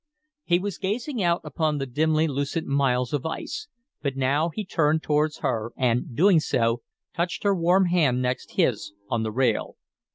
He 0.45 0.57
was 0.57 0.79
gazing 0.79 1.21
out 1.21 1.41
upon 1.43 1.77
the 1.77 1.85
dimly 1.85 2.25
lucent 2.27 2.65
miles 2.65 3.13
of 3.13 3.23
ice; 3.23 3.67
but 4.01 4.15
now 4.17 4.49
he 4.49 4.65
turned 4.65 5.03
towards 5.03 5.41
her, 5.41 5.71
and, 5.77 6.15
doing 6.15 6.39
so, 6.39 6.81
touched 7.15 7.43
her 7.43 7.53
warm 7.53 7.85
hand 7.85 8.19
next 8.19 8.53
his 8.53 8.93
on 9.09 9.21
the 9.21 9.31
rail. 9.31 9.75